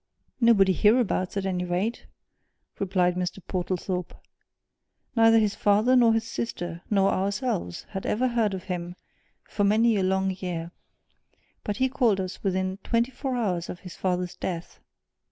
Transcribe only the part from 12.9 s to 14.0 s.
four hours of his